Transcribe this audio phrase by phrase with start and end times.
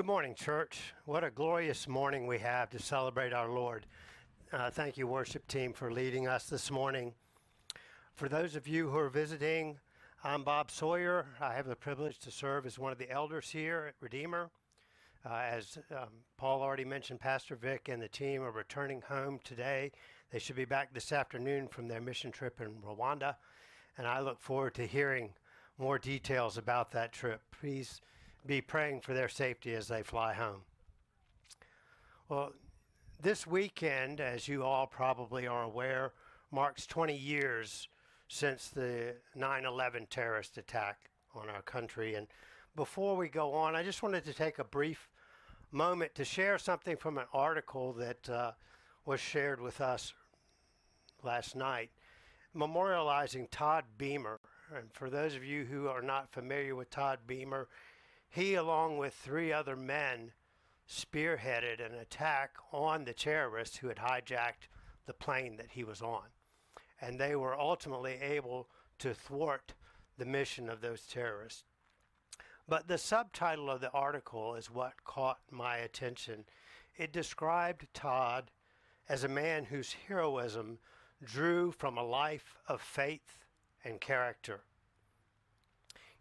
[0.00, 0.94] Good morning, church.
[1.04, 3.84] What a glorious morning we have to celebrate our Lord.
[4.50, 7.12] Uh, thank you, worship team, for leading us this morning.
[8.14, 9.76] For those of you who are visiting,
[10.24, 11.26] I'm Bob Sawyer.
[11.38, 14.48] I have the privilege to serve as one of the elders here at Redeemer.
[15.22, 16.08] Uh, as um,
[16.38, 19.92] Paul already mentioned, Pastor Vic and the team are returning home today.
[20.30, 23.34] They should be back this afternoon from their mission trip in Rwanda,
[23.98, 25.34] and I look forward to hearing
[25.76, 27.42] more details about that trip.
[27.52, 28.00] Please
[28.46, 30.62] be praying for their safety as they fly home.
[32.28, 32.52] Well,
[33.20, 36.12] this weekend, as you all probably are aware,
[36.50, 37.88] marks 20 years
[38.28, 42.14] since the 9 11 terrorist attack on our country.
[42.14, 42.26] And
[42.76, 45.08] before we go on, I just wanted to take a brief
[45.72, 48.52] moment to share something from an article that uh,
[49.04, 50.12] was shared with us
[51.22, 51.90] last night,
[52.56, 54.40] memorializing Todd Beamer.
[54.74, 57.68] And for those of you who are not familiar with Todd Beamer,
[58.30, 60.32] he, along with three other men,
[60.88, 64.68] spearheaded an attack on the terrorists who had hijacked
[65.06, 66.26] the plane that he was on.
[67.00, 68.68] And they were ultimately able
[69.00, 69.74] to thwart
[70.16, 71.64] the mission of those terrorists.
[72.68, 76.44] But the subtitle of the article is what caught my attention.
[76.96, 78.50] It described Todd
[79.08, 80.78] as a man whose heroism
[81.24, 83.44] drew from a life of faith
[83.84, 84.60] and character.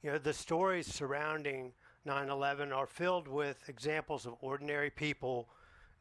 [0.02, 1.74] You know, the stories surrounding
[2.06, 5.50] 9 11 are filled with examples of ordinary people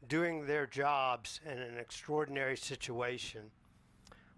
[0.07, 3.51] doing their jobs in an extraordinary situation.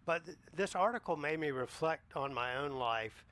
[0.05, 3.23] But th- this article made me reflect on my own life.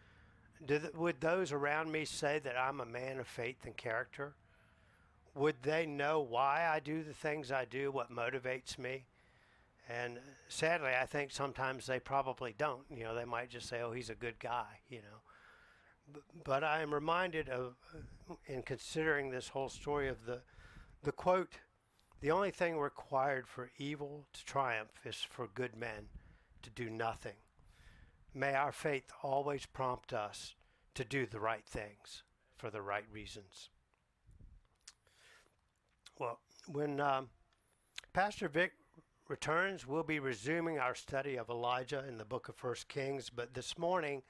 [0.67, 4.33] Th- would those around me say that I'm a man of faith and character?
[5.33, 9.05] Would they know why I do the things I do, what motivates me?
[9.89, 10.19] And
[10.49, 12.83] sadly, I think sometimes they probably don't.
[12.91, 15.18] You know, they might just say, oh, he's a good guy, you know
[16.43, 17.75] but I am reminded of,
[18.45, 20.41] in considering this whole story, of the,
[21.03, 21.53] the quote
[22.21, 26.07] The only thing required for evil to triumph is for good men
[26.61, 27.35] to do nothing.
[28.33, 30.55] May our faith always prompt us
[30.95, 32.23] to do the right things
[32.57, 33.69] for the right reasons.
[36.19, 37.29] Well, when um,
[38.11, 38.73] Pastor Vic
[39.29, 43.29] returns, we'll be resuming our study of Elijah in the book of First Kings.
[43.29, 44.23] But this morning,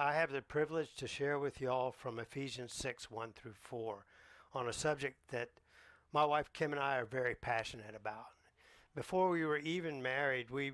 [0.00, 4.06] I have the privilege to share with y'all from Ephesians 6 1 through 4
[4.54, 5.50] on a subject that
[6.10, 8.28] my wife Kim and I are very passionate about.
[8.94, 10.72] Before we were even married, we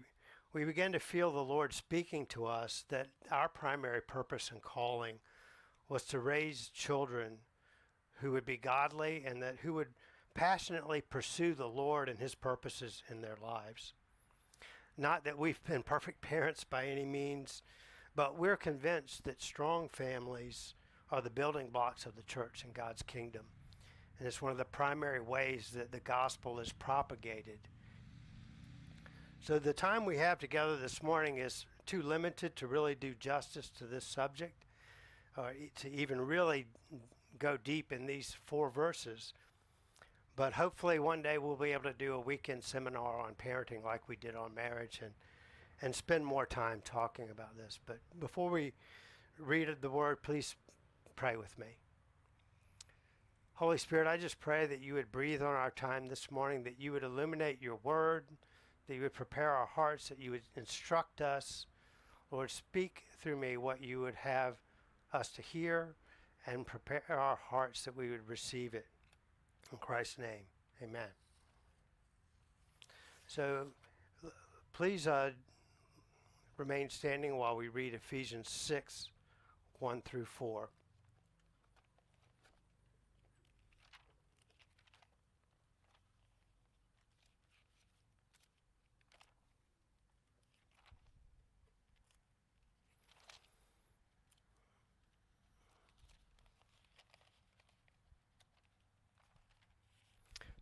[0.52, 5.16] we began to feel the Lord speaking to us that our primary purpose and calling
[5.88, 7.38] was to raise children
[8.20, 9.88] who would be godly and that who would
[10.34, 13.92] passionately pursue the Lord and his purposes in their lives.
[14.96, 17.64] Not that we've been perfect parents by any means,
[18.16, 20.74] but we're convinced that strong families
[21.12, 23.42] are the building blocks of the church and God's kingdom.
[24.18, 27.58] And it's one of the primary ways that the gospel is propagated.
[29.38, 33.70] So the time we have together this morning is too limited to really do justice
[33.78, 34.64] to this subject,
[35.36, 36.66] or to even really
[37.38, 39.34] go deep in these four verses.
[40.34, 44.08] But hopefully one day we'll be able to do a weekend seminar on parenting like
[44.08, 45.12] we did on marriage and
[45.82, 47.78] and spend more time talking about this.
[47.84, 48.72] But before we
[49.38, 50.56] read the word, please
[51.16, 51.78] pray with me.
[53.54, 56.78] Holy Spirit, I just pray that you would breathe on our time this morning, that
[56.78, 58.26] you would illuminate your word,
[58.86, 61.66] that you would prepare our hearts, that you would instruct us.
[62.30, 64.56] Lord, speak through me what you would have
[65.12, 65.94] us to hear
[66.46, 68.86] and prepare our hearts that we would receive it.
[69.72, 70.44] In Christ's name,
[70.82, 71.08] amen.
[73.26, 73.68] So
[74.72, 75.30] please uh,
[76.56, 79.10] remain standing while we read Ephesians 6
[79.78, 80.70] 1 through 4.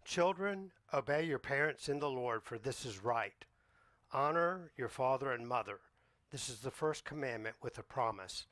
[0.04, 3.44] Children, obey your parents in the Lord, for this is right.
[4.12, 5.80] Honor your father and mother.
[6.34, 8.46] This is the first commandment with a promise,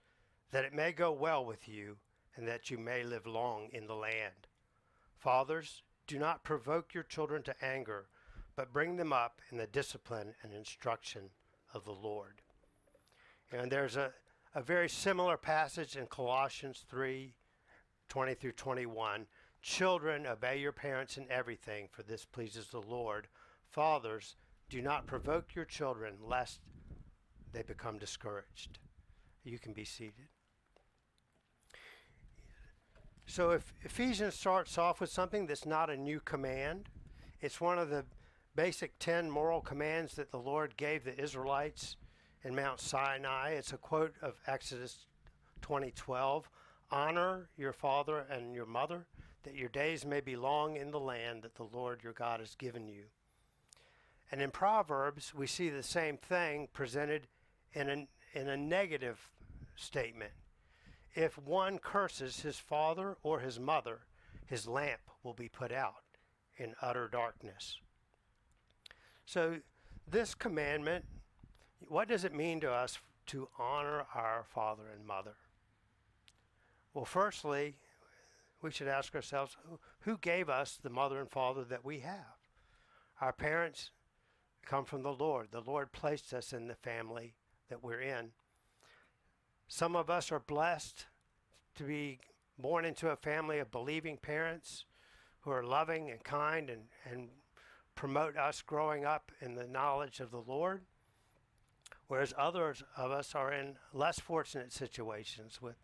[0.52, 1.96] that it may go well with you,
[2.36, 4.46] and that you may live long in the land.
[5.18, 8.06] Fathers, do not provoke your children to anger,
[8.54, 11.22] but bring them up in the discipline and instruction
[11.74, 12.40] of the Lord.
[13.50, 14.12] And there's a,
[14.54, 17.34] a very similar passage in Colossians 3
[18.08, 19.26] 20 through 21.
[19.60, 23.26] Children, obey your parents in everything, for this pleases the Lord.
[23.68, 24.36] Fathers,
[24.70, 26.60] do not provoke your children, lest
[27.52, 28.78] they become discouraged.
[29.44, 30.28] You can be seated.
[33.26, 36.88] So if Ephesians starts off with something that's not a new command,
[37.40, 38.04] it's one of the
[38.54, 41.96] basic 10 moral commands that the Lord gave the Israelites
[42.44, 43.50] in Mount Sinai.
[43.50, 45.06] It's a quote of Exodus
[45.62, 46.48] 2012
[46.90, 49.06] Honor your father and your mother,
[49.44, 52.54] that your days may be long in the land that the Lord your God has
[52.54, 53.04] given you.
[54.30, 57.28] And in Proverbs, we see the same thing presented
[57.74, 59.28] in a, in a negative
[59.76, 60.32] statement.
[61.14, 64.00] If one curses his father or his mother,
[64.46, 66.02] his lamp will be put out
[66.56, 67.78] in utter darkness.
[69.26, 69.56] So,
[70.10, 71.04] this commandment,
[71.88, 75.34] what does it mean to us to honor our father and mother?
[76.92, 77.76] Well, firstly,
[78.60, 79.56] we should ask ourselves
[80.00, 82.38] who gave us the mother and father that we have?
[83.20, 83.90] Our parents
[84.64, 85.48] come from the Lord.
[85.50, 87.34] The Lord placed us in the family
[87.72, 88.28] that we're in.
[89.66, 91.06] Some of us are blessed
[91.76, 92.20] to be
[92.58, 94.84] born into a family of believing parents
[95.40, 97.30] who are loving and kind and, and
[97.94, 100.82] promote us growing up in the knowledge of the Lord.
[102.08, 105.76] Whereas others of us are in less fortunate situations with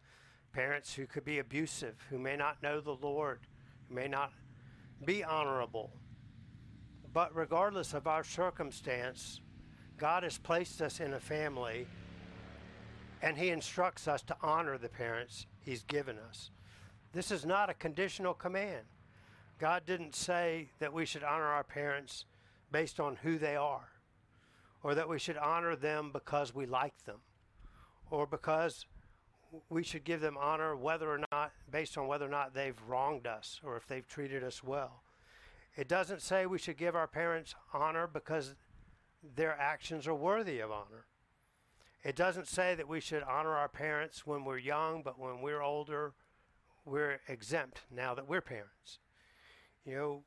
[0.53, 3.41] parents who could be abusive, who may not know the Lord,
[3.89, 4.33] who may not
[5.07, 5.91] be honorable.
[7.15, 9.41] But regardless of our circumstance,
[9.99, 11.87] God has placed us in a family
[13.21, 16.51] and He instructs us to honor the parents He's given us.
[17.13, 18.85] This is not a conditional command.
[19.59, 22.27] God didn't say that we should honor our parents
[22.71, 23.89] based on who they are,
[24.85, 27.19] or that we should honor them because we like them,
[28.11, 28.87] or because
[29.69, 33.27] we should give them honor whether or not based on whether or not they've wronged
[33.27, 35.03] us or if they've treated us well.
[35.77, 38.55] It doesn't say we should give our parents honor because
[39.35, 41.07] their actions are worthy of honor.
[42.05, 45.63] It doesn't say that we should honor our parents when we're young, but when we're
[45.63, 46.15] older,
[46.85, 48.99] we're exempt now that we're parents.
[49.85, 50.23] You know,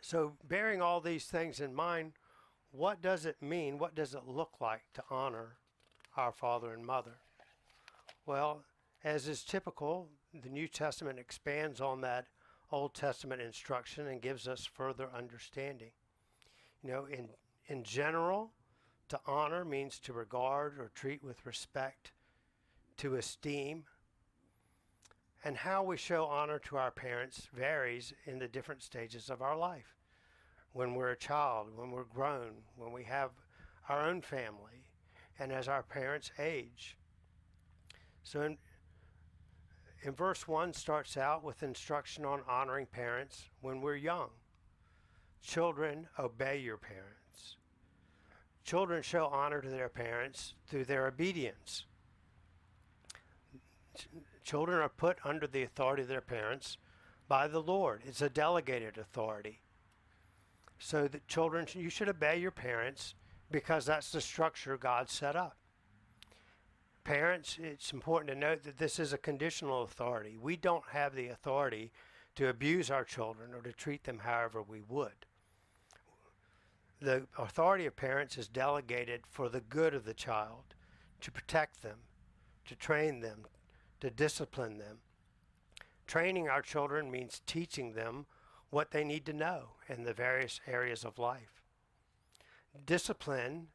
[0.00, 2.12] so bearing all these things in mind,
[2.70, 3.78] what does it mean?
[3.78, 5.56] What does it look like to honor
[6.16, 7.18] our father and mother?
[8.24, 8.62] Well,
[9.04, 12.26] as is typical, the New Testament expands on that
[12.72, 15.92] Old Testament instruction and gives us further understanding.
[16.82, 17.28] You know, in
[17.68, 18.52] in general,
[19.08, 22.12] to honor means to regard or treat with respect,
[22.98, 23.84] to esteem.
[25.44, 29.56] And how we show honor to our parents varies in the different stages of our
[29.56, 29.96] life.
[30.72, 33.30] When we're a child, when we're grown, when we have
[33.88, 34.90] our own family,
[35.38, 36.96] and as our parents age.
[38.22, 38.58] So in,
[40.02, 44.30] in verse 1 starts out with instruction on honoring parents when we're young.
[45.42, 47.15] Children, obey your parents.
[48.66, 51.84] Children show honor to their parents through their obedience.
[53.96, 54.08] Ch-
[54.42, 56.76] children are put under the authority of their parents
[57.28, 58.02] by the Lord.
[58.04, 59.60] It's a delegated authority.
[60.80, 63.14] So that children, you should obey your parents
[63.52, 65.56] because that's the structure God set up.
[67.04, 70.36] Parents, it's important to note that this is a conditional authority.
[70.36, 71.92] We don't have the authority
[72.34, 75.25] to abuse our children or to treat them however we would.
[77.00, 80.74] The authority of parents is delegated for the good of the child,
[81.20, 81.98] to protect them,
[82.66, 83.46] to train them,
[84.00, 84.98] to discipline them.
[86.06, 88.26] Training our children means teaching them
[88.70, 91.62] what they need to know in the various areas of life.
[92.84, 93.68] Discipline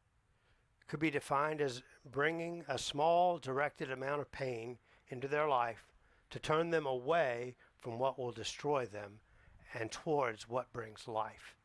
[0.88, 5.86] could be defined as bringing a small directed amount of pain into their life
[6.30, 9.20] to turn them away from what will destroy them
[9.74, 11.56] and towards what brings life.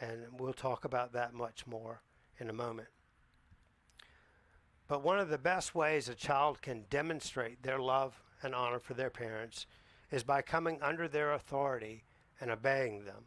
[0.00, 2.02] And we'll talk about that much more
[2.38, 2.88] in a moment.
[4.88, 8.94] But one of the best ways a child can demonstrate their love and honor for
[8.94, 9.66] their parents
[10.10, 12.04] is by coming under their authority
[12.40, 13.24] and obeying them.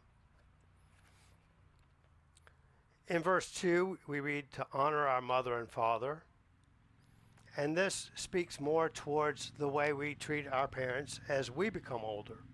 [3.08, 6.22] In verse 2, we read to honor our mother and father.
[7.56, 12.44] And this speaks more towards the way we treat our parents as we become older.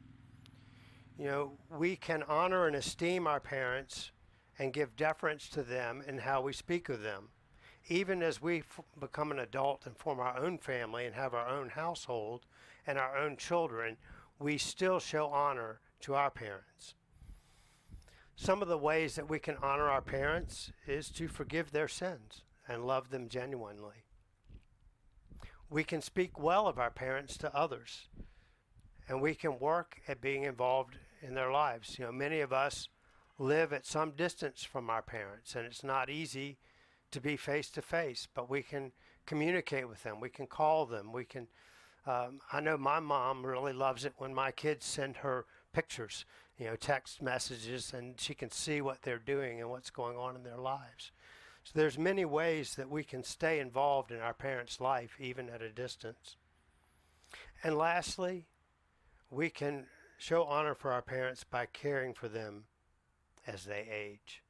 [1.19, 4.11] You know, we can honor and esteem our parents
[4.59, 7.29] and give deference to them in how we speak of them.
[7.89, 11.49] Even as we f- become an adult and form our own family and have our
[11.49, 12.45] own household
[12.87, 13.97] and our own children,
[14.39, 16.95] we still show honor to our parents.
[18.35, 22.43] Some of the ways that we can honor our parents is to forgive their sins
[22.69, 24.05] and love them genuinely.
[25.71, 28.09] We can speak well of our parents to others,
[29.09, 31.99] and we can work at being involved in their lives.
[31.99, 32.89] You know, many of us
[33.39, 36.59] live at some distance from our parents, and it's not easy
[37.11, 38.93] to be face to face, but we can
[39.27, 41.49] communicate with them, we can call them, we can
[42.07, 46.25] Um, I know my mom really loves it when my kids send her pictures,
[46.57, 50.37] you know, text messages, and she can see what they're doing and what's going on
[50.37, 51.11] in their lives.
[51.65, 55.63] So there's many ways that we can stay involved in our parents' life, even at
[55.63, 56.37] a distance.
[57.65, 58.47] And lastly,
[59.31, 59.87] we can
[60.19, 62.65] show honor for our parents by caring for them
[63.47, 64.43] as they age.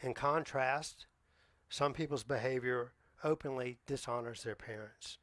[0.00, 1.06] In contrast,
[1.68, 2.92] some people's behavior
[3.24, 5.18] openly dishonors their parents.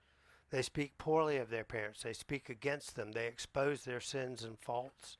[0.51, 2.03] They speak poorly of their parents.
[2.03, 3.11] They speak against them.
[3.11, 5.17] They expose their sins and faults.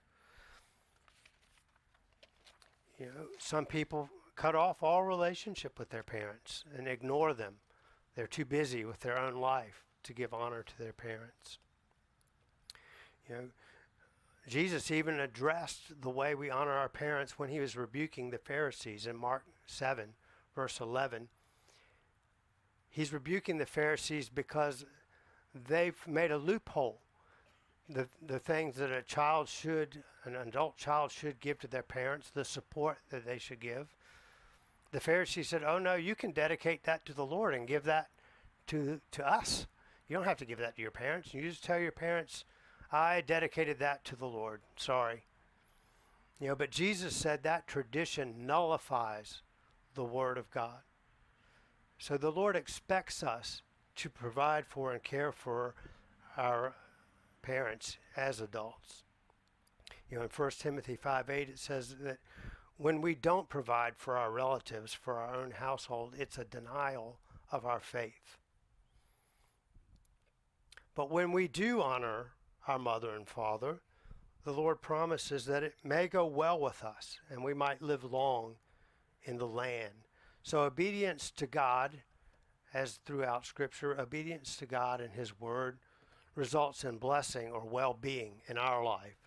[2.99, 7.55] You know, some people cut off all relationship with their parents and ignore them.
[8.15, 11.59] They're too busy with their own life to give honor to their parents.
[13.29, 13.47] You know,
[14.47, 19.07] Jesus even addressed the way we honor our parents when he was rebuking the Pharisees
[19.07, 20.09] in Mark 7,
[20.55, 21.29] verse 11.
[22.89, 24.85] He's rebuking the Pharisees because
[25.67, 26.99] they've made a loophole.
[27.89, 32.29] The, the things that a child should, an adult child should give to their parents,
[32.29, 33.93] the support that they should give.
[34.91, 38.09] The Pharisees said, Oh, no, you can dedicate that to the Lord and give that
[38.67, 39.67] to, to us.
[40.07, 41.33] You don't have to give that to your parents.
[41.33, 42.45] You just tell your parents,
[42.91, 44.61] I dedicated that to the Lord.
[44.75, 45.23] Sorry.
[46.39, 49.41] You know, but Jesus said that tradition nullifies
[49.93, 50.81] the Word of God.
[51.97, 53.61] So the Lord expects us
[53.95, 55.75] to provide for and care for
[56.37, 56.75] our
[57.41, 59.03] parents as adults.
[60.09, 62.17] You know, in 1 Timothy 5 8, it says that
[62.77, 67.19] when we don't provide for our relatives, for our own household, it's a denial
[67.51, 68.37] of our faith.
[70.93, 72.31] But when we do honor
[72.67, 73.79] our mother and father,
[74.43, 78.55] the Lord promises that it may go well with us and we might live long
[79.23, 79.93] in the land.
[80.43, 82.01] So, obedience to God,
[82.73, 85.79] as throughout Scripture, obedience to God and His Word
[86.35, 89.17] results in blessing or well being in our life.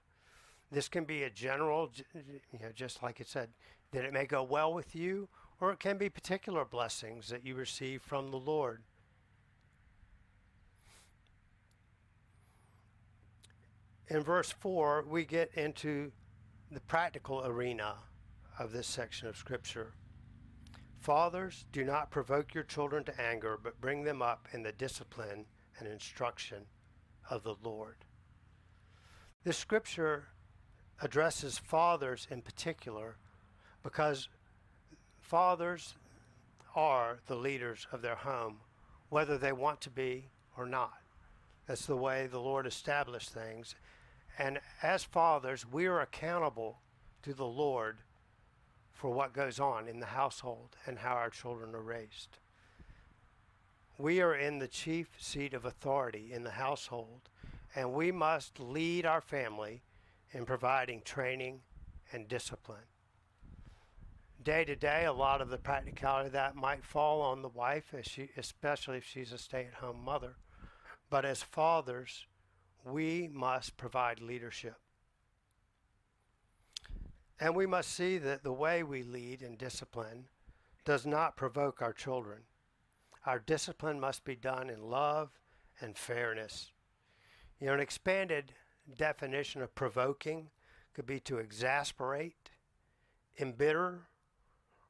[0.71, 3.49] This can be a general, you know, just like it said,
[3.93, 5.29] that it may go well with you,
[5.61, 8.83] or it can be particular blessings that you receive from the Lord.
[14.11, 16.13] In verse 4, we get into
[16.71, 17.97] the practical arena
[18.59, 19.93] of this section of Scripture.
[20.99, 25.45] Fathers, do not provoke your children to anger, but bring them up in the discipline
[25.79, 26.65] and instruction
[27.31, 27.97] of the Lord.
[29.45, 30.29] This scripture
[31.01, 33.17] addresses fathers in particular
[33.83, 34.29] because
[35.21, 35.95] fathers
[36.75, 38.59] are the leaders of their home,
[39.09, 40.99] whether they want to be or not.
[41.67, 43.75] That's the way the Lord established things.
[44.39, 46.79] And as fathers, we are accountable
[47.23, 47.99] to the Lord
[48.93, 52.39] for what goes on in the household and how our children are raised.
[53.99, 57.29] We are in the chief seat of authority in the household,
[57.75, 59.83] and we must lead our family
[60.33, 61.61] in providing training
[62.13, 62.87] and discipline.
[64.45, 67.93] Day to day, a lot of the practicality of that might fall on the wife,
[68.03, 70.37] she, especially if she's a stay at home mother.
[71.11, 72.27] But as fathers,
[72.85, 74.77] we must provide leadership.
[77.41, 80.25] And we must see that the way we lead and discipline
[80.85, 82.41] does not provoke our children.
[83.27, 85.31] Our discipline must be done in love
[85.81, 86.73] and fairness.
[87.61, 88.53] You know, an expanded
[88.97, 90.51] definition of provoking
[90.95, 92.51] could be to exasperate,
[93.39, 94.09] embitter,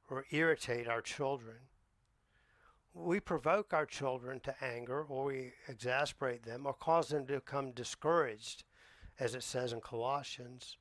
[0.09, 1.57] or irritate our children
[2.99, 7.71] we provoke our children to anger or we exasperate them or cause them to become
[7.71, 8.65] discouraged,
[9.21, 10.77] as it says in Colossians,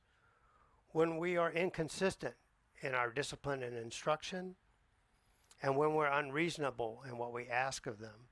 [0.90, 2.34] when we are inconsistent
[2.80, 4.54] in our discipline and instruction
[5.62, 8.28] and when we're unreasonable in what we ask of them.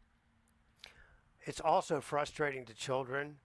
[1.44, 3.36] It's also frustrating to children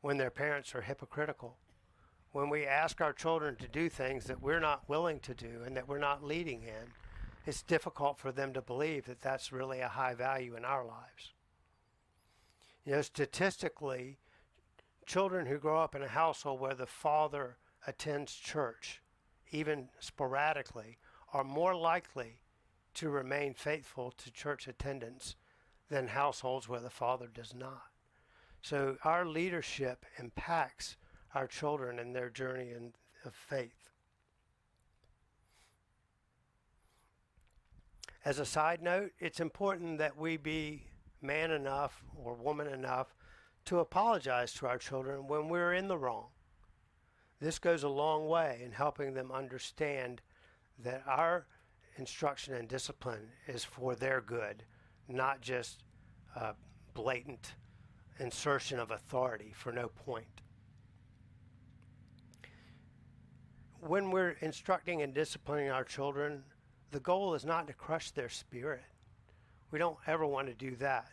[0.00, 1.58] when their parents are hypocritical.
[2.32, 5.76] When we ask our children to do things that we're not willing to do and
[5.76, 6.92] that we're not leading in
[7.46, 11.32] it's difficult for them to believe that that's really a high value in our lives.
[12.84, 14.18] You know, statistically,
[15.06, 17.56] children who grow up in a household where the father
[17.86, 19.02] attends church,
[19.50, 20.98] even sporadically,
[21.32, 22.40] are more likely
[22.94, 25.36] to remain faithful to church attendance
[25.88, 27.84] than households where the father does not.
[28.62, 30.96] So our leadership impacts
[31.34, 32.92] our children in their journey in,
[33.24, 33.81] of faith.
[38.24, 40.84] As a side note, it's important that we be
[41.20, 43.14] man enough or woman enough
[43.64, 46.28] to apologize to our children when we're in the wrong.
[47.40, 50.22] This goes a long way in helping them understand
[50.78, 51.46] that our
[51.96, 54.64] instruction and discipline is for their good,
[55.08, 55.82] not just
[56.36, 56.52] uh,
[56.94, 57.54] blatant
[58.20, 60.42] insertion of authority for no point.
[63.80, 66.44] When we're instructing and disciplining our children,
[66.92, 68.84] the goal is not to crush their spirit.
[69.70, 71.08] We don't ever want to do that.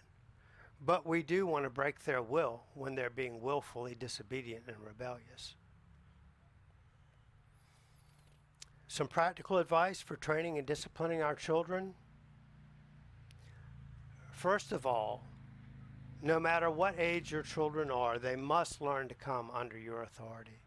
[0.85, 5.55] But we do want to break their will when they're being willfully disobedient and rebellious.
[8.87, 11.93] Some practical advice for training and disciplining our children.
[14.31, 15.23] First of all,
[16.21, 20.58] no matter what age your children are, they must learn to come under your authority.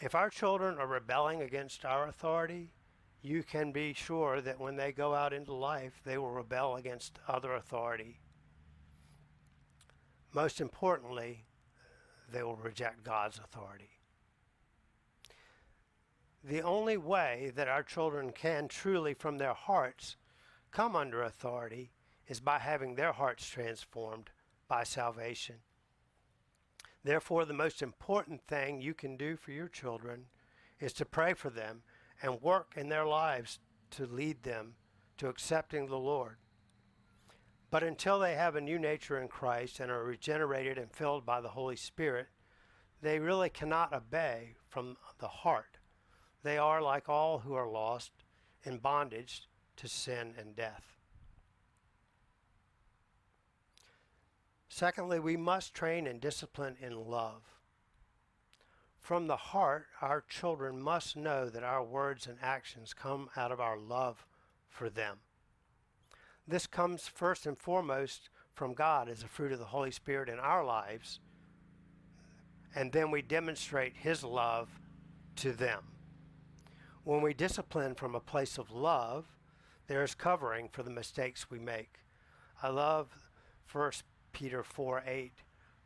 [0.00, 2.70] If our children are rebelling against our authority,
[3.20, 7.18] you can be sure that when they go out into life, they will rebel against
[7.26, 8.20] other authority.
[10.32, 11.44] Most importantly,
[12.30, 13.90] they will reject God's authority.
[16.44, 20.16] The only way that our children can truly, from their hearts,
[20.70, 21.90] come under authority
[22.28, 24.30] is by having their hearts transformed
[24.68, 25.56] by salvation.
[27.04, 30.26] Therefore, the most important thing you can do for your children
[30.80, 31.82] is to pray for them
[32.22, 34.74] and work in their lives to lead them
[35.18, 36.36] to accepting the Lord.
[37.70, 41.40] But until they have a new nature in Christ and are regenerated and filled by
[41.40, 42.28] the Holy Spirit,
[43.02, 45.78] they really cannot obey from the heart.
[46.42, 48.12] They are, like all who are lost,
[48.64, 50.97] in bondage to sin and death.
[54.78, 57.42] Secondly, we must train and discipline in love.
[59.00, 63.58] From the heart, our children must know that our words and actions come out of
[63.58, 64.24] our love
[64.68, 65.16] for them.
[66.46, 70.38] This comes first and foremost from God as a fruit of the Holy Spirit in
[70.38, 71.18] our lives,
[72.72, 74.68] and then we demonstrate His love
[75.38, 75.82] to them.
[77.02, 79.26] When we discipline from a place of love,
[79.88, 81.98] there is covering for the mistakes we make.
[82.62, 83.08] I love
[83.72, 83.90] 1
[84.38, 85.32] Peter 4 8,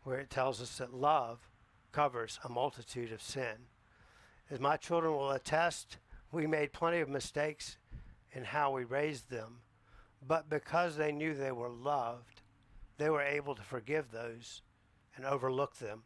[0.03, 1.49] where it tells us that love
[1.91, 3.69] covers a multitude of sin.
[4.51, 5.97] As my children will attest,
[6.31, 7.79] we made plenty of mistakes
[8.31, 9.61] in how we raised them,
[10.29, 12.43] but because they knew they were loved,
[12.99, 14.61] they were able to forgive those
[15.17, 16.03] and overlook them.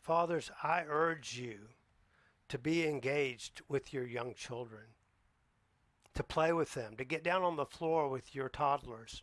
[0.00, 1.58] Fathers, I urge you
[2.48, 4.84] to be engaged with your young children,
[6.14, 9.22] to play with them, to get down on the floor with your toddlers,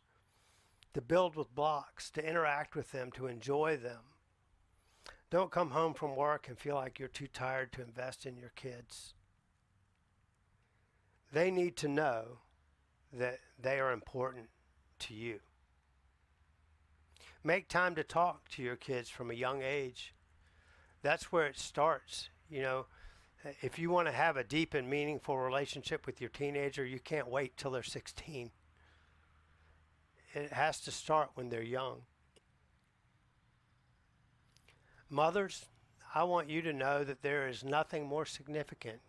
[0.93, 4.01] to build with blocks, to interact with them, to enjoy them.
[5.29, 8.51] Don't come home from work and feel like you're too tired to invest in your
[8.55, 9.13] kids.
[11.31, 12.39] They need to know
[13.13, 14.47] that they are important
[14.99, 15.39] to you.
[17.43, 20.15] Make time to talk to your kids from a young age.
[21.03, 22.29] That's where it starts.
[22.49, 22.85] You know,
[23.61, 27.29] if you want to have a deep and meaningful relationship with your teenager, you can't
[27.29, 28.51] wait till they're 16
[30.33, 32.01] it has to start when they're young.
[35.09, 35.65] Mothers,
[36.13, 38.99] I want you to know that there is nothing more significant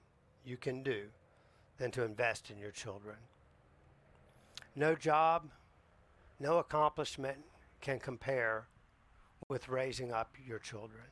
[0.45, 1.05] you can do
[1.79, 3.17] than to invest in your children.
[4.75, 5.51] No job,
[6.39, 7.39] no accomplishment
[7.81, 8.67] can compare
[9.49, 11.05] with raising up your children.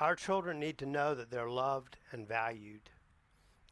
[0.00, 2.90] Our children need to know that they're loved and valued.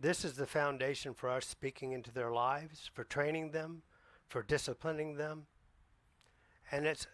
[0.00, 3.82] This is the foundation for us speaking into their lives, for training them,
[4.28, 5.46] for disciplining them.
[6.72, 7.06] And it's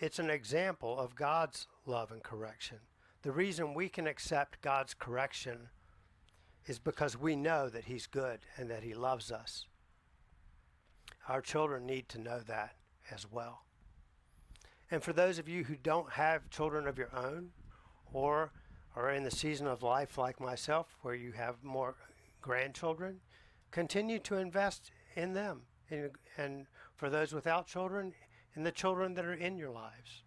[0.00, 2.78] it's an example of God's love and correction.
[3.22, 5.68] The reason we can accept God's correction
[6.66, 9.66] is because we know that he's good and that he loves us.
[11.28, 12.74] Our children need to know that
[13.10, 13.62] as well.
[14.90, 17.50] And for those of you who don't have children of your own
[18.12, 18.50] or
[18.96, 21.94] are in the season of life like myself where you have more
[22.44, 23.20] grandchildren,
[23.70, 25.62] continue to invest in them.
[25.90, 28.12] In, and for those without children,
[28.54, 30.24] in the children that are in your lives.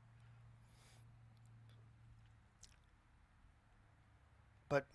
[4.67, 4.85] But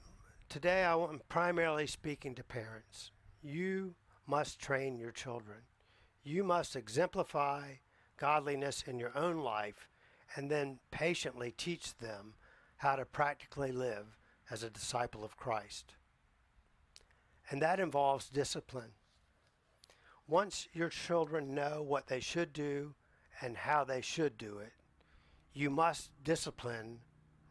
[0.48, 3.12] today I am primarily speaking to parents.
[3.40, 3.94] You
[4.26, 5.58] must train your children.
[6.24, 7.74] You must exemplify
[8.16, 9.88] godliness in your own life
[10.34, 12.34] and then patiently teach them
[12.78, 14.18] how to practically live
[14.50, 15.94] as a disciple of Christ
[17.52, 18.92] and that involves discipline.
[20.26, 22.94] Once your children know what they should do
[23.42, 24.72] and how they should do it,
[25.52, 26.98] you must discipline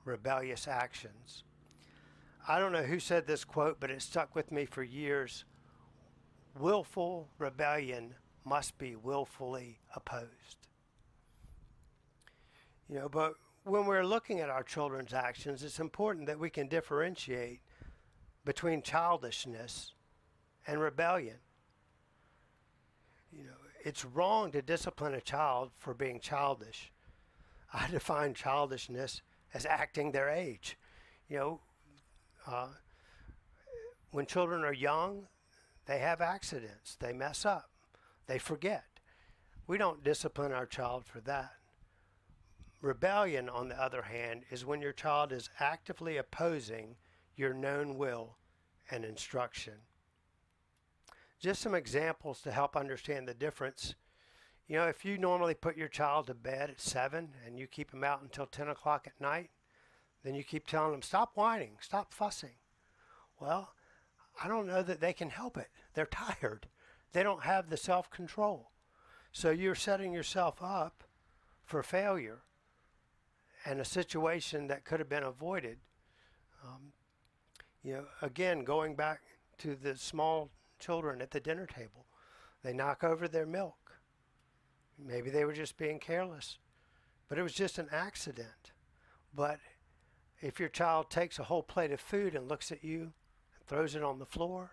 [0.04, 1.44] rebellious actions.
[2.48, 5.46] I don't know who said this quote, but it stuck with me for years.
[6.60, 10.58] Willful rebellion must be willfully opposed.
[12.90, 13.36] You know, but
[13.66, 17.62] when we're looking at our children's actions, it's important that we can differentiate
[18.46, 19.94] between childishness
[20.68, 21.38] and rebellion.
[23.32, 26.92] You know, it's wrong to discipline a child for being childish.
[27.74, 29.22] I define childishness
[29.54, 30.78] as acting their age.
[31.30, 31.60] You know,
[32.48, 32.68] uh,
[34.12, 35.28] when children are young,
[35.86, 37.70] they have accidents, they mess up,
[38.28, 38.86] they forget.
[39.68, 41.54] We don't discipline our child for that.
[42.82, 46.96] Rebellion, on the other hand, is when your child is actively opposing
[47.42, 48.38] your known will
[48.92, 49.74] and instruction.
[51.40, 53.96] Just some examples to help understand the difference.
[54.68, 57.90] You know, if you normally put your child to bed at 7 and you keep
[57.90, 59.50] them out until 10 o'clock at night,
[60.24, 62.58] then you keep telling them, stop whining, stop fussing.
[63.40, 63.74] Well,
[64.42, 65.70] I don't know that they can help it.
[65.96, 66.06] They're
[66.42, 66.68] tired.
[67.12, 68.70] They don't have the self control.
[69.32, 71.04] So you're setting yourself up
[71.66, 72.44] for failure
[73.66, 75.80] and a situation that could have been avoided.
[76.64, 76.94] Um,
[77.84, 79.22] you know, again, going back
[79.60, 82.06] to the small children at the dinner table,
[82.64, 84.00] they knock over their milk.
[84.98, 86.60] Maybe they were just being careless,
[87.28, 88.72] but it was just an accident.
[89.34, 89.60] But
[90.42, 93.96] if your child takes a whole plate of food and looks at you and throws
[93.96, 94.72] it on the floor,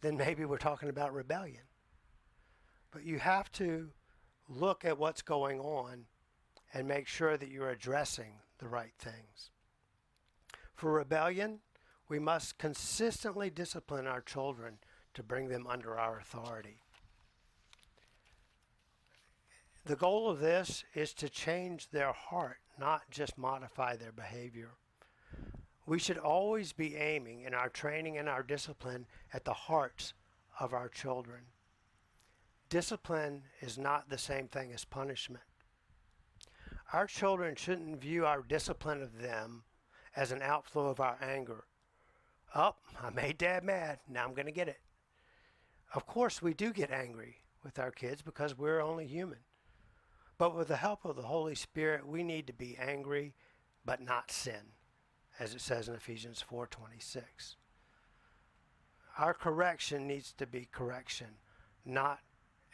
[0.00, 1.62] then maybe we're talking about rebellion.
[2.92, 3.90] But you have to
[4.48, 6.06] look at what's going on
[6.72, 9.50] and make sure that you're addressing the right things.
[10.74, 11.60] For rebellion,
[12.10, 14.78] we must consistently discipline our children
[15.14, 16.82] to bring them under our authority.
[19.86, 24.72] The goal of this is to change their heart, not just modify their behavior.
[25.86, 30.12] We should always be aiming in our training and our discipline at the hearts
[30.58, 31.40] of our children.
[32.68, 35.44] Discipline is not the same thing as punishment.
[36.92, 39.62] Our children shouldn't view our discipline of them
[40.16, 41.64] as an outflow of our anger.
[42.54, 44.00] Oh, I made dad mad.
[44.08, 44.80] Now I'm going to get it.
[45.94, 49.38] Of course, we do get angry with our kids because we're only human.
[50.38, 53.34] But with the help of the Holy Spirit, we need to be angry
[53.84, 54.72] but not sin,
[55.38, 57.56] as it says in Ephesians 4:26.
[59.18, 61.38] Our correction needs to be correction,
[61.84, 62.20] not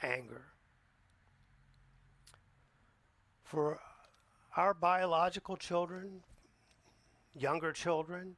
[0.03, 0.53] anger.
[3.43, 3.81] For
[4.57, 6.23] our biological children,
[7.35, 8.37] younger children,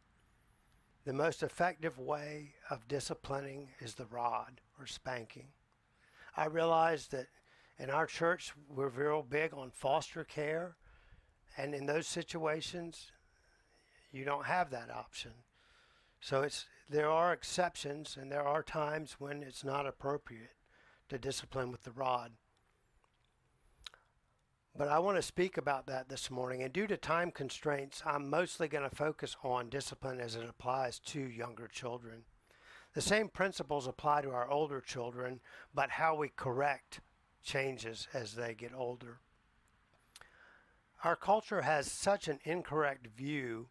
[1.08, 5.46] the most effective way of disciplining is the rod or spanking.
[6.36, 7.28] I realize that
[7.78, 10.76] in our church we're real big on foster care,
[11.56, 13.10] and in those situations,
[14.12, 15.30] you don't have that option.
[16.20, 20.56] So it's there are exceptions, and there are times when it's not appropriate
[21.08, 22.32] to discipline with the rod.
[24.78, 26.62] But I want to speak about that this morning.
[26.62, 31.00] And due to time constraints, I'm mostly going to focus on discipline as it applies
[31.00, 32.22] to younger children.
[32.94, 35.40] The same principles apply to our older children,
[35.74, 37.00] but how we correct
[37.42, 39.18] changes as they get older.
[41.02, 43.66] Our culture has such an incorrect view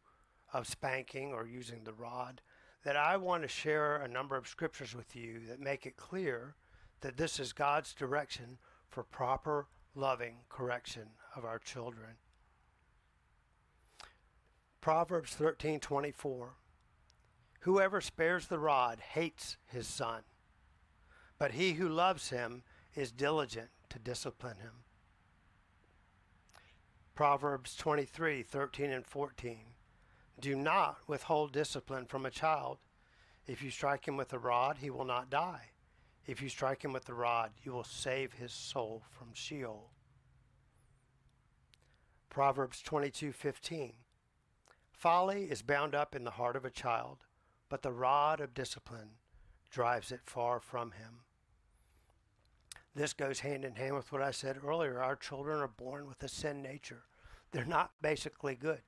[0.52, 2.42] of spanking or using the rod
[2.84, 6.56] that I want to share a number of scriptures with you that make it clear
[7.00, 8.58] that this is God's direction
[8.90, 12.18] for proper, loving correction of our children.
[14.80, 16.56] Proverbs 13:24
[17.62, 20.24] Whoever spares the rod hates his son,
[21.38, 22.64] but he who loves him
[22.96, 24.84] is diligent to discipline him.
[27.16, 29.74] Proverbs 23 13 and 14.
[30.40, 32.78] Do not withhold discipline from a child.
[33.48, 35.72] If you strike him with a rod, he will not die.
[36.28, 39.92] If you strike him with the rod, you will save his soul from Sheol.
[42.30, 43.96] Proverbs 22:15
[44.92, 47.26] Folly is bound up in the heart of a child,
[47.70, 49.20] but the rod of discipline
[49.70, 51.22] drives it far from him.
[52.94, 55.02] This goes hand in hand with what I said earlier.
[55.02, 57.04] Our children are born with a sin nature.
[57.52, 58.82] They're not basically good.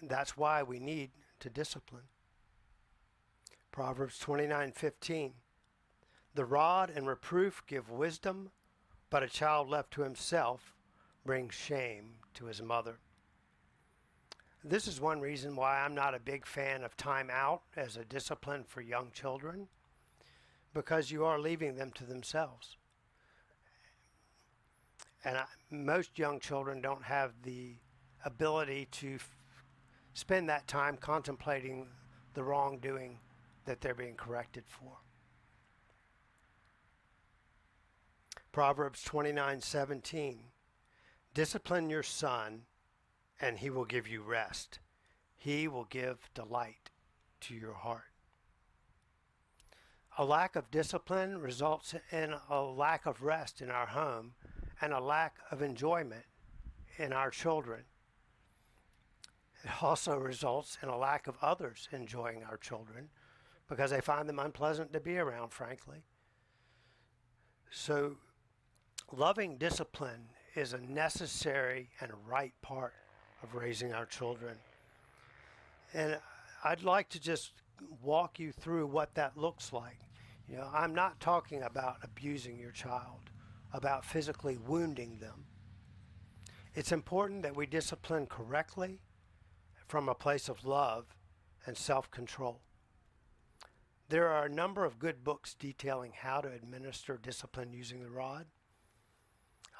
[0.00, 2.08] And that's why we need to discipline.
[3.76, 5.34] Proverbs 29:15
[6.32, 8.50] The rod and reproof give wisdom,
[9.10, 10.74] but a child left to himself
[11.26, 13.00] brings shame to his mother.
[14.64, 18.04] This is one reason why I'm not a big fan of time out as a
[18.06, 19.68] discipline for young children,
[20.72, 22.78] because you are leaving them to themselves.
[25.22, 27.74] And I, most young children don't have the
[28.24, 29.36] ability to f-
[30.14, 31.88] spend that time contemplating
[32.32, 33.18] the wrongdoing
[33.66, 34.98] that they're being corrected for.
[38.52, 40.38] Proverbs 29:17
[41.34, 42.62] Discipline your son
[43.38, 44.78] and he will give you rest.
[45.36, 46.90] He will give delight
[47.42, 48.12] to your heart.
[50.18, 54.32] A lack of discipline results in a lack of rest in our home
[54.80, 56.24] and a lack of enjoyment
[56.96, 57.84] in our children.
[59.62, 63.10] It also results in a lack of others enjoying our children
[63.68, 66.04] because they find them unpleasant to be around, frankly.
[67.70, 68.16] So,
[69.12, 72.94] loving discipline is a necessary and right part
[73.42, 74.56] of raising our children.
[75.92, 76.18] And
[76.64, 77.52] I'd like to just
[78.02, 79.98] walk you through what that looks like.
[80.48, 83.30] You know, I'm not talking about abusing your child,
[83.72, 85.44] about physically wounding them.
[86.74, 89.00] It's important that we discipline correctly
[89.88, 91.06] from a place of love
[91.66, 92.60] and self control.
[94.08, 98.46] There are a number of good books detailing how to administer discipline using the rod.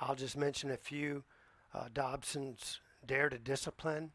[0.00, 1.22] I'll just mention a few.
[1.72, 4.10] Uh, Dobson's Dare to Discipline.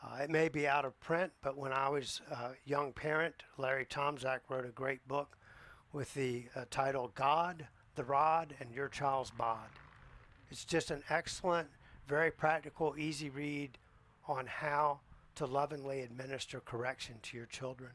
[0.00, 3.86] Uh, it may be out of print, but when I was a young parent, Larry
[3.86, 5.36] Tomczak wrote a great book
[5.92, 7.66] with the uh, title God,
[7.96, 9.68] the Rod, and Your Child's Bod.
[10.48, 11.68] It's just an excellent,
[12.06, 13.78] very practical, easy read
[14.28, 15.00] on how
[15.34, 17.90] to lovingly administer correction to your children.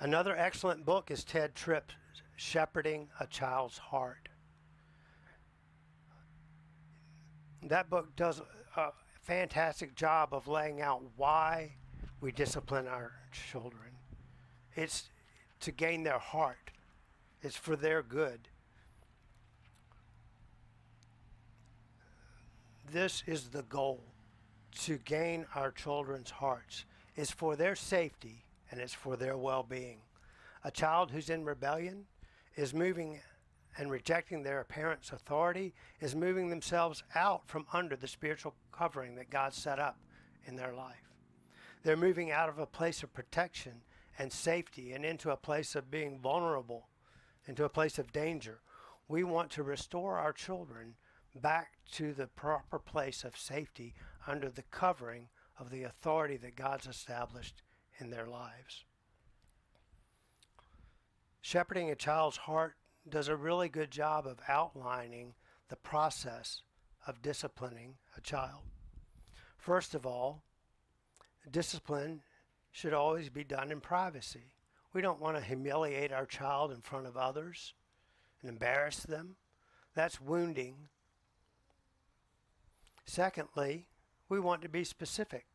[0.00, 1.94] Another excellent book is Tedd Tripp's
[2.36, 4.28] Shepherding a Child's Heart.
[7.64, 8.40] That book does
[8.76, 8.90] a
[9.22, 11.72] fantastic job of laying out why
[12.20, 13.90] we discipline our children.
[14.76, 15.10] It's
[15.60, 16.70] to gain their heart,
[17.42, 18.48] it's for their good.
[22.92, 24.00] This is the goal
[24.82, 26.84] to gain our children's hearts.
[27.16, 30.00] It's for their safety and it's for their well being.
[30.64, 32.06] A child who's in rebellion
[32.56, 33.20] is moving
[33.76, 39.30] and rejecting their parents' authority, is moving themselves out from under the spiritual covering that
[39.30, 39.98] God set up
[40.46, 41.12] in their life.
[41.84, 43.82] They're moving out of a place of protection
[44.18, 46.88] and safety and into a place of being vulnerable,
[47.46, 48.58] into a place of danger.
[49.06, 50.94] We want to restore our children
[51.34, 53.94] back to the proper place of safety
[54.26, 55.28] under the covering
[55.58, 57.62] of the authority that God's established
[57.98, 58.84] in their lives.
[61.40, 62.74] Shepherding a child's heart
[63.08, 65.34] does a really good job of outlining
[65.68, 66.62] the process
[67.06, 68.62] of disciplining a child.
[69.56, 70.42] First of all,
[71.50, 72.22] discipline
[72.70, 74.52] should always be done in privacy.
[74.92, 77.74] We don't want to humiliate our child in front of others
[78.40, 79.36] and embarrass them.
[79.94, 80.88] That's wounding.
[83.04, 83.86] Secondly,
[84.28, 85.46] we want to be specific.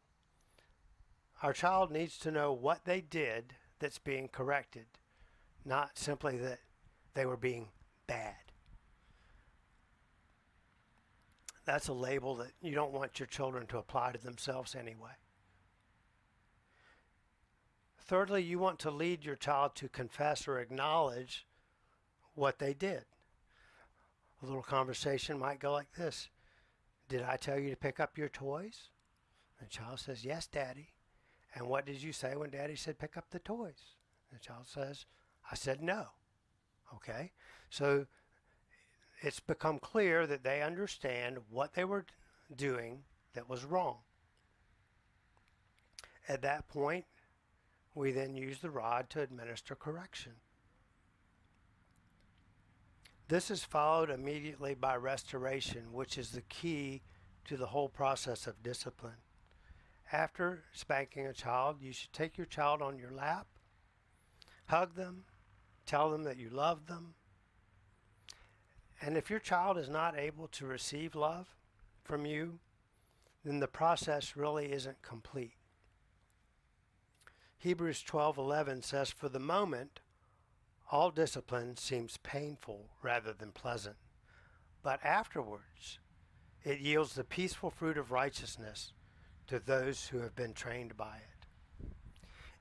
[1.44, 4.86] Our child needs to know what they did that's being corrected,
[5.66, 6.60] not simply that
[7.16, 7.68] they were being
[8.08, 8.36] bad.
[11.66, 15.12] That's a label that you don't want your children to apply to themselves anyway.
[18.00, 21.46] Thirdly, you want to lead your child to confess or acknowledge
[22.36, 23.04] what they did.
[24.42, 26.30] A little conversation might go like this
[27.10, 28.90] Did I tell you to pick up your toys?
[29.60, 30.94] The child says, Yes, Daddy.
[31.56, 33.96] And what did you say when Daddy said pick up the toys?
[34.32, 35.06] The child says,
[35.52, 36.08] I said no.
[36.96, 37.32] Okay?
[37.70, 38.08] So
[39.22, 42.06] it's become clear that they understand what they were
[42.56, 43.98] doing that was wrong.
[46.28, 47.06] At that point,
[47.96, 50.34] we then use the rod to administer correction.
[53.28, 57.02] This is followed immediately by restoration, which is the key
[57.46, 59.18] to the whole process of discipline.
[60.14, 63.48] After spanking a child, you should take your child on your lap,
[64.68, 65.26] hug them,
[65.86, 67.16] Tell them that you love them.
[69.02, 71.48] And if your child is not able to receive love
[72.04, 72.60] from you,
[73.44, 75.58] then the process really isn't complete.
[77.58, 80.00] Hebrews 12:11 says for the moment
[80.90, 83.98] all discipline seems painful rather than pleasant,
[84.82, 86.00] but afterwards
[86.64, 88.94] it yields the peaceful fruit of righteousness
[89.48, 91.88] to those who have been trained by it.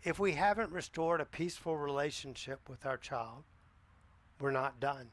[0.05, 3.45] If we haven't restored a peaceful relationship with our child,
[4.40, 5.09] we're not done.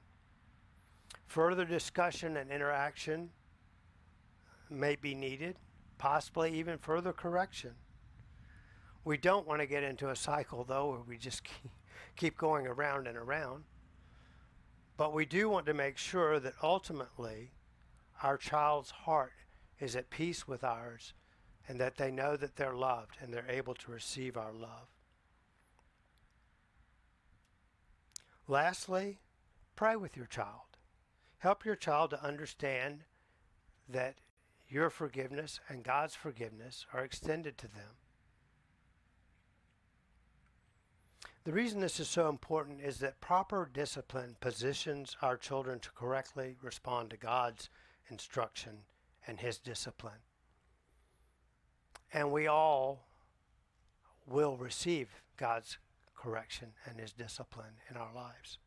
[1.28, 3.30] Further discussion and interaction
[4.70, 5.58] may be needed,
[6.00, 7.72] possibly even further correction.
[9.06, 11.44] We don't want to get into a cycle, though, where we just
[12.16, 13.64] keep going around and around.
[14.98, 17.52] But we do want to make sure that ultimately
[18.22, 19.34] our child's heart
[19.80, 21.14] is at peace with ours
[21.70, 24.90] and that they know that they're loved and they're able to receive our love.
[28.48, 29.20] Lastly,
[29.76, 30.78] pray with your child.
[31.38, 33.04] Help your child to understand
[33.88, 34.16] that
[34.68, 37.98] your forgiveness and God's forgiveness are extended to them.
[41.44, 46.58] The reason this is so important is that proper discipline positions our children to correctly
[46.64, 47.70] respond to God's
[48.10, 48.80] instruction
[49.28, 50.22] and His discipline.
[52.12, 53.08] And we all
[54.26, 55.78] will receive God's
[56.15, 58.60] correction and His discipline in our lives.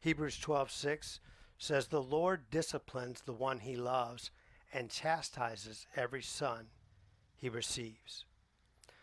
[0.00, 1.20] Hebrews 12:6
[1.58, 4.30] says, "The Lord disciplines the one He loves
[4.72, 6.70] and chastises every son
[7.36, 8.26] He receives."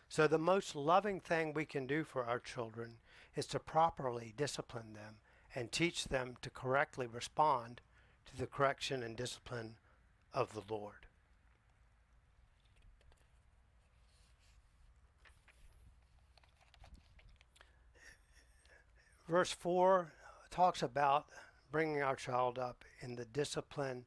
[0.08, 3.00] So the most loving thing we can do for our children
[3.36, 5.20] is to properly discipline them
[5.56, 7.82] and teach them to correctly respond
[8.26, 9.78] to the correction and discipline
[10.34, 11.08] of the Lord.
[19.32, 20.12] Verse 4
[20.50, 21.28] talks about
[21.72, 24.04] bringing our child up in the discipline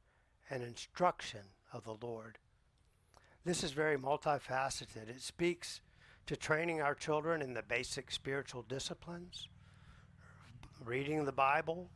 [0.50, 1.40] and instruction
[1.72, 2.36] of the Lord.
[3.42, 5.08] This is very multifaceted.
[5.08, 5.80] It speaks
[6.26, 9.48] to training our children in the basic spiritual disciplines,
[10.84, 11.88] reading the Bible.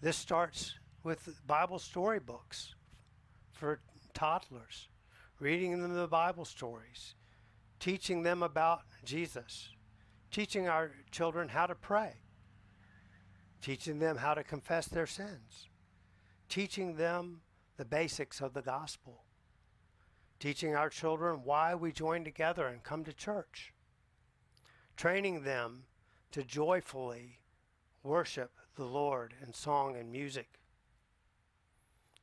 [0.00, 2.74] This starts with Bible storybooks
[3.52, 3.78] for
[4.12, 4.88] toddlers,
[5.38, 7.14] reading them the Bible stories,
[7.78, 9.68] teaching them about Jesus,
[10.32, 12.14] teaching our children how to pray,
[13.60, 15.68] teaching them how to confess their sins,
[16.48, 17.40] teaching them
[17.76, 19.24] the basics of the gospel
[20.40, 23.72] teaching our children why we join together and come to church,
[24.96, 25.84] training them
[26.32, 27.40] to joyfully
[28.02, 30.58] worship the Lord in song and music,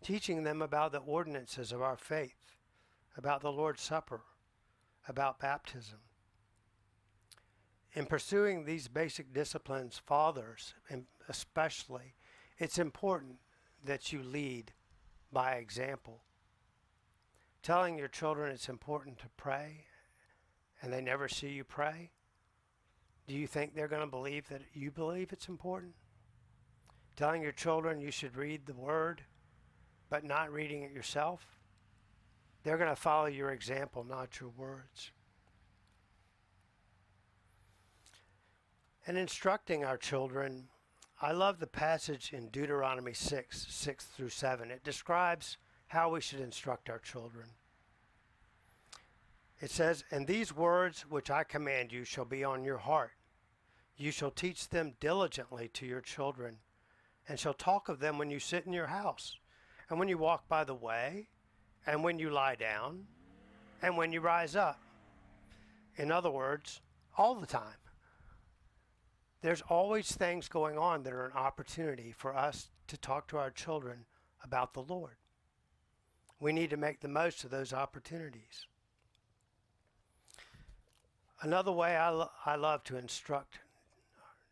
[0.04, 2.56] teaching them about the ordinances of our faith,
[3.16, 4.22] about the Lord's Supper,
[5.08, 6.00] about baptism.
[7.94, 10.74] In pursuing these basic disciplines, fathers
[11.28, 12.16] especially,
[12.58, 13.38] it's important
[13.84, 14.74] that you lead
[15.32, 16.24] by example
[17.68, 19.84] telling your children it's important to pray
[20.82, 22.10] and they never see you pray,
[23.28, 25.94] do you think they're going to believe that you believe it's important?
[27.18, 29.22] Telling your children you should read the Word,
[30.10, 31.60] but not reading it yourself,
[32.64, 35.12] they're going to follow your example, not your words.
[39.06, 40.70] And instructing our children,
[41.20, 44.70] I love the passage in Deuteronomy 6 6 through 7.
[44.70, 47.48] It describes how we should instruct our children.
[49.60, 53.14] It says, And these words which I command you shall be on your heart.
[53.98, 56.58] You shall teach them diligently to your children,
[57.28, 59.40] and shall talk of them when you sit in your house,
[59.90, 61.30] and when you walk by the way,
[61.88, 63.08] and when you lie down,
[63.82, 64.80] and when you rise up.
[65.96, 66.82] In other words,
[67.18, 67.74] all the time.
[69.42, 73.52] There's always things going on that are an opportunity for us to talk to our
[73.52, 74.06] children
[74.44, 75.16] about the Lord.
[76.40, 78.66] We need to make the most of those opportunities.
[81.42, 83.60] Another way I, lo- I love to instruct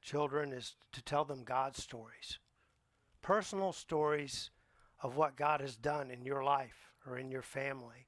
[0.01, 2.37] children is to tell them God's stories,
[3.23, 4.51] personal stories
[5.01, 8.07] of what God has done in your life or in your family.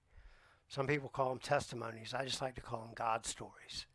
[0.67, 2.13] Some people call them testimonies.
[2.13, 3.87] I just like to call them God stories.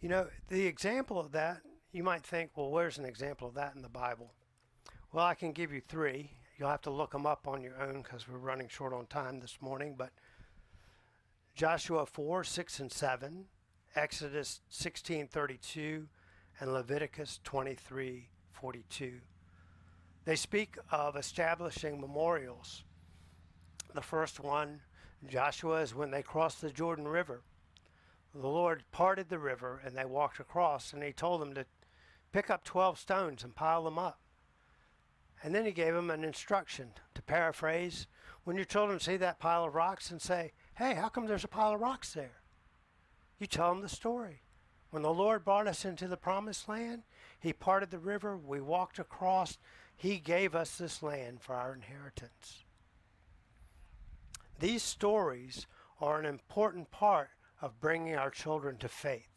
[0.00, 3.74] You know, the example of that, you might think, well, where's an example of that
[3.74, 4.32] in the Bible?
[5.12, 6.32] Well, I can give you three.
[6.58, 9.40] You'll have to look them up on your own because we're running short on time
[9.40, 9.94] this morning.
[9.96, 10.10] But
[11.54, 13.46] Joshua 4, 6, and 7,
[13.94, 16.06] Exodus 16, 32,
[16.60, 19.14] and Leviticus 23, 42.
[20.26, 22.84] They speak of establishing memorials.
[23.94, 24.80] The first one,
[25.26, 27.42] Joshua, is when they crossed the Jordan River.
[28.40, 31.64] The Lord parted the river and they walked across, and He told them to
[32.32, 34.20] pick up 12 stones and pile them up.
[35.42, 38.06] And then he gave them an instruction to paraphrase
[38.44, 41.48] when your children see that pile of rocks and say, Hey, how come there's a
[41.48, 42.42] pile of rocks there?
[43.38, 44.42] You tell them the story.
[44.90, 47.02] When the Lord brought us into the promised land,
[47.38, 49.58] He parted the river, we walked across,
[49.96, 52.64] He gave us this land for our inheritance.
[54.58, 55.66] These stories
[56.00, 59.36] are an important part of bringing our children to faith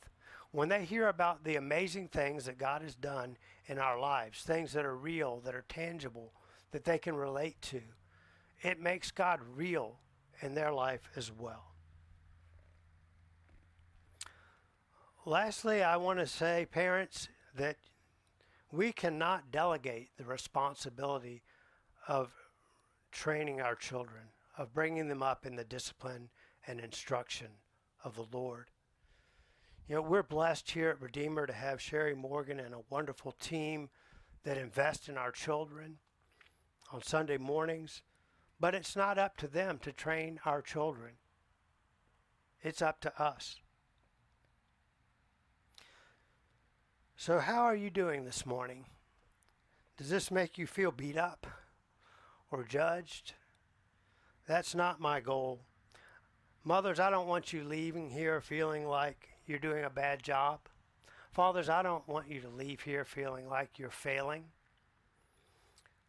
[0.51, 4.73] when they hear about the amazing things that God has done in our lives, things
[4.73, 6.33] that are real, that are tangible,
[6.71, 7.81] that they can relate to,
[8.61, 9.99] it makes God real
[10.41, 11.65] in their life as well.
[15.25, 17.77] Lastly, I want to say, parents, that
[18.71, 21.43] we cannot delegate the responsibility
[22.07, 22.31] of
[23.11, 24.23] training our children,
[24.57, 26.29] of bringing them up in the discipline
[26.65, 27.49] and instruction
[28.03, 28.67] of the Lord.
[29.87, 33.89] You know, we're blessed here at Redeemer to have Sherry Morgan and a wonderful team
[34.43, 35.97] that invest in our children
[36.93, 38.03] on Sunday mornings.
[38.59, 41.13] But it's not up to them to train our children,
[42.61, 43.57] it's up to us.
[47.15, 48.85] So, how are you doing this morning?
[49.97, 51.47] Does this make you feel beat up
[52.49, 53.33] or judged?
[54.47, 55.59] That's not my goal.
[56.69, 60.59] Mothers, I don't want you leaving here feeling like you're doing a bad job.
[61.31, 64.43] Fathers, I don't want you to leave here feeling like you're failing.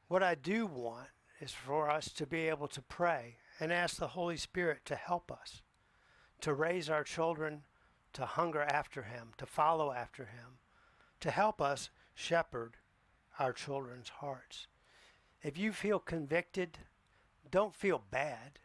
[0.09, 1.09] What I do want
[1.41, 5.33] is for us to be able to pray and ask the Holy Spirit to help
[5.33, 5.63] us,
[6.43, 7.63] to raise our children
[8.13, 10.59] to hunger after Him, to follow after Him,
[11.21, 12.77] to help us shepherd
[13.39, 14.67] our children's hearts.
[15.43, 16.81] If you feel convicted,
[17.51, 18.59] don't feel bad,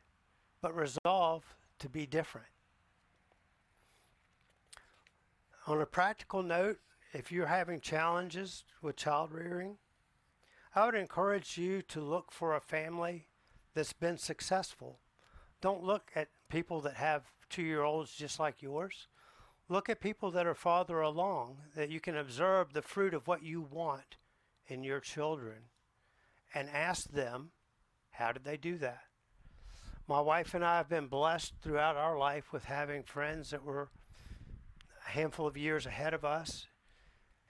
[0.61, 2.47] but resolve to be different.
[5.67, 6.79] On a practical note,
[7.13, 9.77] if you're having challenges with child rearing,
[10.75, 13.27] I would encourage you to look for a family
[13.73, 14.99] that's been successful.
[15.61, 19.07] Don't look at people that have two year olds just like yours.
[19.67, 23.41] Look at people that are farther along, that you can observe the fruit of what
[23.41, 24.17] you want
[24.67, 25.69] in your children,
[26.53, 27.51] and ask them,
[28.11, 29.04] how did they do that?
[30.07, 33.89] My wife and I have been blessed throughout our life with having friends that were
[35.07, 36.67] a handful of years ahead of us,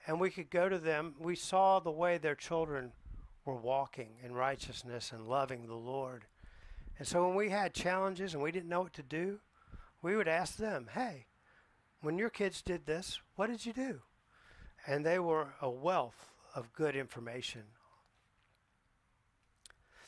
[0.07, 1.15] and we could go to them.
[1.19, 2.93] We saw the way their children
[3.43, 6.27] were walking in righteousness and loving the Lord.
[6.97, 9.39] And so when we had challenges and we didn't know what to do,
[10.01, 11.25] we would ask them, hey,
[11.99, 13.99] when your kids did this, what did you do?
[14.87, 17.63] And they were a wealth of good information.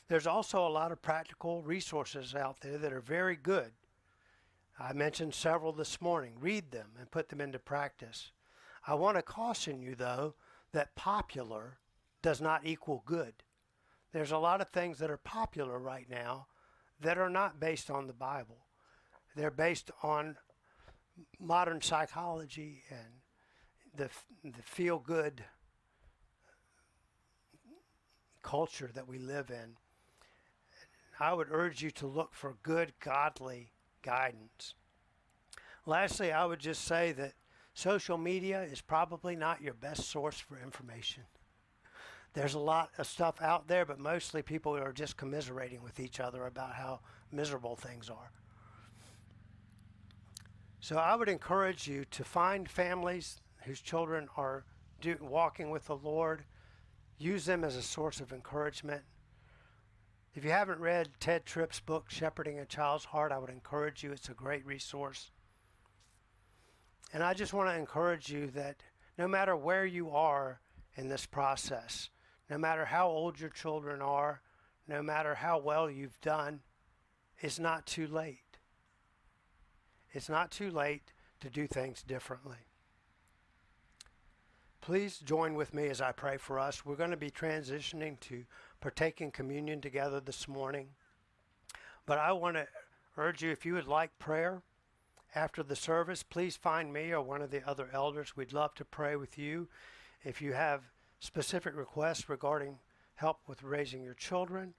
[0.08, 3.72] There's also a lot of practical resources out there that are very good.
[4.80, 6.34] I mentioned several this morning.
[6.40, 8.32] Read them and put them into practice.
[8.86, 10.36] I want to caution you, though,
[10.72, 11.80] that popular
[12.22, 13.34] does not equal good.
[14.14, 16.48] There's a lot of things that are popular right now
[17.02, 18.58] that are not based on the Bible.
[19.36, 20.38] They're based on
[21.40, 23.22] modern psychology and
[23.96, 24.10] the,
[24.44, 25.44] the feel good
[28.42, 29.76] culture that we live in.
[31.20, 34.76] I would urge you to look for good, godly guidance.
[35.86, 37.34] Lastly, I would just say that
[37.74, 41.24] social media is probably not your best source for information.
[42.34, 46.20] There's a lot of stuff out there, but mostly people are just commiserating with each
[46.20, 47.00] other about how
[47.32, 48.32] miserable things are.
[50.80, 54.66] So I would encourage you to find families whose children are
[55.02, 56.44] do, walking with the Lord.
[57.18, 59.02] Use them as a source of encouragement.
[60.38, 64.12] If you haven't read Tedd Tripp's book, Shepherding a Child's Heart, I would encourage you.
[64.12, 65.32] It's a great resource.
[67.12, 68.84] And I just want to encourage you that
[69.18, 70.62] no matter where you are
[70.96, 72.12] in this process,
[72.52, 74.42] no matter how old your children are,
[74.88, 76.60] no matter how well you've done,
[77.40, 78.60] it's not too late.
[80.12, 82.68] It's not too late to do things differently.
[84.88, 86.86] Please join with me as I pray for us.
[86.86, 88.46] We're going to be transitioning to
[88.80, 90.88] partaking communion together this morning.
[92.06, 92.68] But I want to
[93.18, 94.62] urge you if you would like prayer
[95.36, 98.38] after the service, please find me or one of the other elders.
[98.38, 99.68] We'd love to pray with you.
[100.24, 100.84] If you have
[101.20, 102.80] specific requests regarding
[103.16, 104.74] help with raising your children,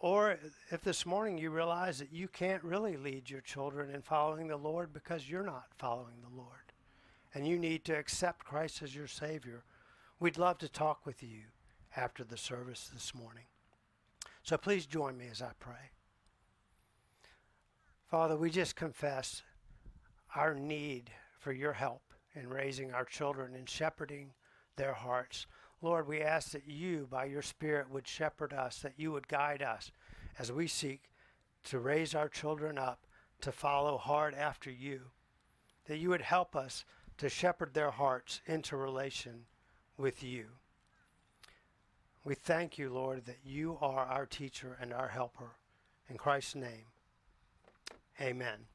[0.00, 0.40] or
[0.72, 4.56] if this morning you realize that you can't really lead your children in following the
[4.56, 6.67] Lord because you're not following the Lord,
[7.34, 9.64] and you need to accept Christ as your Savior,
[10.18, 11.42] we'd love to talk with you
[11.96, 13.44] after the service this morning.
[14.42, 15.92] So please join me as I pray.
[18.10, 19.42] Father, we just confess
[20.34, 22.02] our need for your help
[22.34, 24.30] in raising our children and shepherding
[24.76, 25.46] their hearts.
[25.82, 29.62] Lord, we ask that you, by your Spirit, would shepherd us, that you would guide
[29.62, 29.90] us
[30.38, 31.10] as we seek
[31.64, 33.06] to raise our children up
[33.42, 35.02] to follow hard after you,
[35.86, 36.84] that you would help us
[37.18, 39.44] to shepherd their hearts into relation
[39.96, 40.46] with you.
[42.24, 45.56] We thank you, Lord, that you are our teacher and our helper.
[46.08, 46.86] In Christ's name,
[48.20, 48.66] amen.